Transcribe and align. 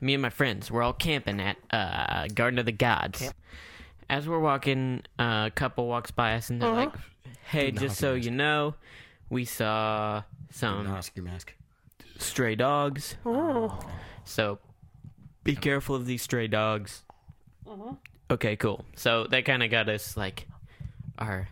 me 0.00 0.14
and 0.14 0.22
my 0.22 0.30
friends, 0.30 0.70
we're 0.70 0.82
all 0.82 0.92
camping 0.92 1.40
at 1.40 1.56
uh, 1.70 2.26
Garden 2.34 2.58
of 2.58 2.66
the 2.66 2.72
Gods. 2.72 3.32
As 4.08 4.28
we're 4.28 4.40
walking, 4.40 5.02
uh, 5.18 5.44
a 5.46 5.52
couple 5.54 5.86
walks 5.86 6.10
by 6.10 6.34
us 6.34 6.50
and 6.50 6.60
they're 6.60 6.70
like, 6.72 6.92
"Hey, 7.44 7.66
Did 7.66 7.74
not 7.76 7.80
just 7.82 7.98
so 7.98 8.16
ask. 8.16 8.24
you 8.24 8.30
know, 8.32 8.74
we 9.28 9.44
saw 9.44 10.22
some 10.50 10.86
ask 10.88 11.14
your 11.14 11.24
mask. 11.24 11.54
stray 12.18 12.54
dogs. 12.56 13.14
Oh. 13.24 13.78
So 14.24 14.58
be 15.44 15.54
careful 15.54 15.94
of 15.94 16.06
these 16.06 16.22
stray 16.22 16.48
dogs. 16.48 17.04
Okay, 18.30 18.56
cool. 18.56 18.84
So 18.96 19.26
that 19.30 19.44
kind 19.44 19.62
of 19.62 19.70
got 19.70 19.88
us 19.88 20.16
like 20.16 20.46
our 21.18 21.48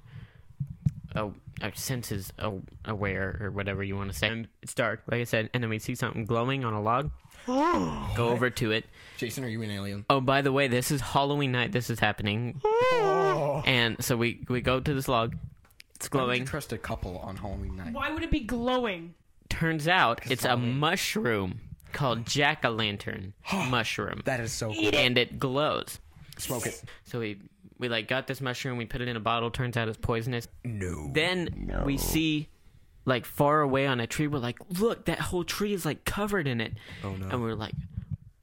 oh, 1.15 1.35
our 1.63 1.73
senses 1.75 2.33
a- 2.39 2.53
aware 2.85 3.39
or 3.41 3.51
whatever 3.53 3.83
you 3.85 3.97
want 3.97 4.11
to 4.13 4.17
say. 4.19 4.29
And 4.29 4.49
it's 4.63 4.75
dark, 4.75 5.03
like 5.11 5.21
I 5.21 5.25
said, 5.25 5.51
and 5.55 5.63
then 5.63 5.71
we 5.71 5.79
see 5.79 5.95
something 5.95 6.25
glowing 6.25 6.65
on 6.65 6.73
a 6.73 6.83
log. 6.83 7.11
Go 8.17 8.29
over 8.29 8.51
to 8.51 8.73
it. 8.73 8.85
Jason, 9.17 9.43
are 9.45 9.49
you 9.49 9.63
an 9.63 9.71
alien? 9.71 10.05
Oh, 10.11 10.21
by 10.21 10.43
the 10.43 10.53
way, 10.53 10.69
this 10.69 10.91
is 10.91 11.01
Halloween 11.01 11.51
night. 11.53 11.73
This 11.73 11.89
is 11.91 11.99
happening, 11.99 12.61
and 13.67 13.97
so 14.05 14.17
we 14.17 14.45
we 14.49 14.61
go 14.61 14.81
to 14.81 14.95
this 14.95 15.09
log. 15.09 15.35
It's 15.97 16.09
Why 16.11 16.21
would 16.21 16.27
you 16.29 16.35
glowing. 16.37 16.45
trust 16.45 16.73
a 16.73 16.79
couple 16.79 17.19
on 17.19 17.37
Halloween 17.37 17.77
night? 17.77 17.93
Why 17.93 18.11
would 18.11 18.23
it 18.23 18.31
be 18.31 18.41
glowing? 18.41 19.15
Turns 19.49 19.89
out 19.89 20.21
it's 20.25 20.31
it's 20.31 20.45
a 20.45 20.57
mushroom 20.57 21.61
called 21.93 22.27
jack 22.27 22.65
o' 22.65 22.71
lantern 22.71 23.33
mushroom, 23.71 24.21
That 24.27 24.41
is 24.41 24.53
so 24.53 24.73
cool. 24.73 24.91
and 24.95 25.17
it 25.19 25.39
glows. 25.41 25.99
Smoke 26.37 26.67
it. 26.67 26.83
So 27.05 27.19
we 27.19 27.39
we 27.79 27.89
like 27.89 28.07
got 28.09 28.27
this 28.27 28.41
mushroom, 28.41 28.77
we 28.77 28.85
put 28.85 29.01
it 29.01 29.09
in 29.09 29.17
a 29.17 29.21
bottle. 29.21 29.51
Turns 29.51 29.77
out 29.77 29.89
it's 29.89 29.97
poisonous. 29.99 30.47
No. 30.65 31.11
Then 31.13 31.73
we 31.85 31.97
see 31.97 32.49
like 33.09 33.25
far 33.25 33.61
away 33.63 33.87
on 33.87 33.99
a 34.01 34.07
tree. 34.07 34.27
We're 34.27 34.39
like, 34.39 34.59
look, 34.79 35.07
that 35.07 35.19
whole 35.19 35.43
tree 35.45 35.73
is 35.73 35.85
like 35.85 36.05
covered 36.05 36.47
in 36.47 36.61
it. 36.61 36.75
Oh 37.03 37.13
no. 37.17 37.29
And 37.31 37.43
we're 37.43 37.55
like, 37.55 37.75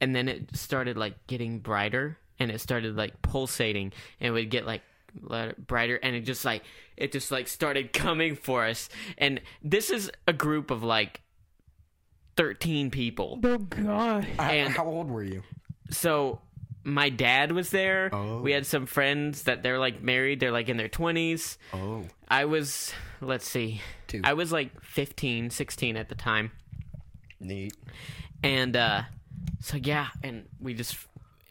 and 0.00 0.14
then 0.14 0.28
it 0.28 0.56
started 0.56 0.96
like 0.96 1.26
getting 1.26 1.60
brighter, 1.60 2.18
and 2.38 2.50
it 2.50 2.60
started 2.60 2.96
like 2.96 3.22
pulsating, 3.22 3.92
and 4.20 4.28
it 4.28 4.30
would 4.32 4.50
get 4.50 4.66
like 4.66 4.82
brighter, 5.66 5.96
and 6.02 6.14
it 6.16 6.22
just 6.22 6.44
like 6.44 6.62
it 6.96 7.12
just 7.12 7.30
like 7.30 7.48
started 7.48 7.92
coming 7.92 8.36
for 8.36 8.64
us. 8.66 8.88
And 9.16 9.40
this 9.62 9.88
is 9.90 10.10
a 10.26 10.32
group 10.32 10.70
of 10.70 10.82
like 10.82 11.20
thirteen 12.36 12.90
people. 12.90 13.38
Oh 13.44 13.58
god. 13.58 14.26
I- 14.38 14.54
and- 14.56 14.74
how 14.74 14.86
old 14.86 15.08
were 15.10 15.22
you? 15.24 15.42
so 15.90 16.40
my 16.86 17.08
dad 17.08 17.50
was 17.50 17.70
there. 17.70 18.10
Oh. 18.12 18.40
We 18.40 18.52
had 18.52 18.64
some 18.64 18.86
friends 18.86 19.42
that 19.42 19.64
they're 19.64 19.78
like 19.80 20.02
married. 20.02 20.38
They're 20.38 20.52
like 20.52 20.68
in 20.68 20.76
their 20.76 20.88
20s. 20.88 21.56
Oh. 21.74 22.04
I 22.28 22.44
was, 22.44 22.92
let's 23.20 23.46
see, 23.46 23.80
Two. 24.06 24.20
I 24.22 24.34
was 24.34 24.52
like 24.52 24.80
15, 24.82 25.50
16 25.50 25.96
at 25.96 26.08
the 26.08 26.14
time. 26.14 26.52
Neat. 27.40 27.74
And 28.42 28.76
uh 28.76 29.02
so 29.60 29.76
yeah, 29.76 30.08
and 30.22 30.46
we 30.60 30.74
just 30.74 30.96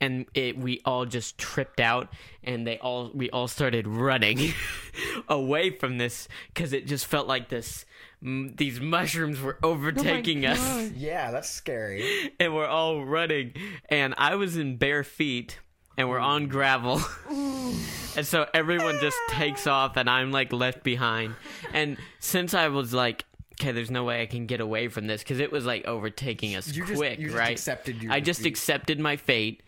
and 0.01 0.25
it 0.33 0.57
we 0.57 0.81
all 0.85 1.05
just 1.05 1.37
tripped 1.37 1.79
out 1.79 2.09
and 2.43 2.65
they 2.67 2.77
all 2.79 3.11
we 3.13 3.29
all 3.29 3.47
started 3.47 3.87
running 3.87 4.53
away 5.27 5.69
from 5.69 5.97
this 5.97 6.27
cuz 6.53 6.73
it 6.73 6.85
just 6.87 7.05
felt 7.05 7.27
like 7.27 7.49
this 7.49 7.85
m- 8.23 8.53
these 8.55 8.79
mushrooms 8.79 9.39
were 9.41 9.57
oh 9.63 9.69
overtaking 9.71 10.45
us. 10.45 10.91
Yeah, 10.95 11.31
that's 11.31 11.49
scary. 11.49 12.33
and 12.39 12.53
we're 12.53 12.67
all 12.67 13.03
running 13.05 13.53
and 13.89 14.13
i 14.17 14.35
was 14.35 14.57
in 14.57 14.77
bare 14.77 15.03
feet 15.03 15.59
and 15.97 16.09
we're 16.09 16.19
on 16.19 16.47
gravel. 16.47 17.01
And 18.17 18.25
so 18.25 18.47
everyone 18.53 18.99
just 19.01 19.17
takes 19.31 19.67
ah. 19.67 19.73
off 19.73 19.97
and 19.97 20.09
i'm 20.09 20.31
like 20.31 20.53
left 20.53 20.83
behind. 20.83 21.35
And 21.73 21.97
since 22.19 22.53
i 22.53 22.69
was 22.69 22.93
like 22.93 23.25
okay 23.59 23.71
there's 23.73 23.91
no 23.91 24.03
way 24.03 24.21
i 24.21 24.25
can 24.25 24.45
get 24.45 24.59
away 24.61 24.87
from 24.87 25.07
this 25.07 25.21
because 25.23 25.39
it 25.39 25.51
was 25.51 25.65
like 25.65 25.85
overtaking 25.85 26.55
us 26.55 26.67
You 26.73 26.85
just- 26.85 26.97
quick 26.97 27.19
you 27.19 27.27
just 27.27 27.37
right? 27.37 27.51
accepted 27.51 28.01
your 28.03 28.11
i 28.11 28.19
just 28.19 28.39
defeat. 28.39 28.49
accepted 28.49 28.99
my 28.99 29.15
fate 29.17 29.63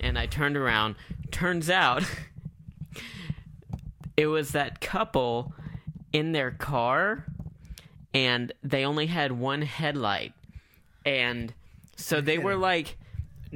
and 0.00 0.18
i 0.18 0.26
turned 0.26 0.56
around. 0.56 0.96
Turns 1.30 1.70
out 1.70 2.02
it 4.16 4.26
was 4.26 4.52
that 4.52 4.80
couple 4.80 5.52
in 6.12 6.32
their 6.32 6.50
car 6.50 7.24
and 8.14 8.52
they 8.62 8.84
only 8.84 9.06
had 9.06 9.32
one 9.32 9.62
headlight. 9.62 10.32
And 11.04 11.52
so 11.96 12.20
they 12.20 12.38
were 12.38 12.56
like 12.56 12.96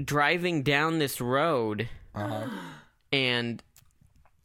driving 0.02 0.62
down 0.62 0.98
this 0.98 1.20
road 1.20 1.88
Uh-huh. 2.14 2.46
and 3.12 3.62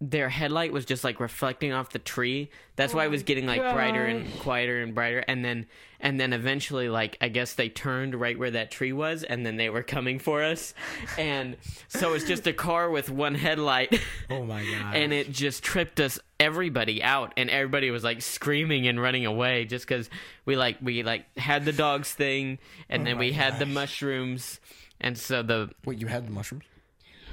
their 0.01 0.27
headlight 0.27 0.73
was 0.73 0.83
just 0.85 1.03
like 1.05 1.19
reflecting 1.19 1.71
off 1.71 1.89
the 1.89 1.99
tree. 1.99 2.49
That's 2.75 2.93
why 2.93 3.05
it 3.05 3.09
was 3.09 3.21
oh 3.21 3.25
getting 3.25 3.45
like 3.45 3.61
brighter 3.61 4.03
and 4.05 4.27
quieter 4.39 4.81
and 4.81 4.93
brighter. 4.93 5.19
And 5.19 5.43
then 5.43 5.67
and 6.01 6.19
then 6.19 6.33
eventually 6.33 6.89
like 6.89 7.17
i 7.21 7.29
guess 7.29 7.53
they 7.53 7.69
turned 7.69 8.13
right 8.13 8.37
where 8.37 8.51
that 8.51 8.69
tree 8.69 8.91
was 8.91 9.23
and 9.23 9.45
then 9.45 9.55
they 9.55 9.69
were 9.69 9.83
coming 9.83 10.19
for 10.19 10.43
us. 10.43 10.73
And 11.17 11.55
so 11.87 12.13
it's 12.13 12.25
just 12.25 12.45
a 12.45 12.51
car 12.53 12.89
with 12.89 13.09
one 13.09 13.35
headlight. 13.35 13.99
Oh 14.29 14.43
my 14.43 14.63
god. 14.63 14.95
and 14.95 15.13
it 15.13 15.31
just 15.31 15.63
tripped 15.63 15.99
us 15.99 16.19
everybody 16.39 17.01
out. 17.01 17.33
And 17.37 17.49
everybody 17.49 17.89
was 17.91 18.03
like 18.03 18.21
screaming 18.21 18.87
and 18.87 19.01
running 19.01 19.25
away 19.25 19.65
just 19.65 19.87
because 19.87 20.09
we 20.45 20.57
like 20.57 20.77
we 20.81 21.03
like 21.03 21.25
had 21.37 21.63
the 21.63 21.71
dogs 21.71 22.11
thing 22.11 22.59
and 22.89 23.03
oh 23.03 23.05
then 23.05 23.17
we 23.17 23.31
had 23.31 23.59
the 23.59 23.65
mushrooms. 23.65 24.59
And 24.99 25.17
so 25.17 25.41
the 25.41 25.69
Wait, 25.85 25.99
you 25.99 26.07
had 26.07 26.27
the 26.27 26.31
mushrooms? 26.31 26.65